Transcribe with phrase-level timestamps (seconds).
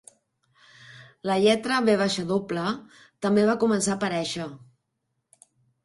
[1.31, 2.65] La lletra "w"
[3.27, 4.53] també va començar a aparèixer.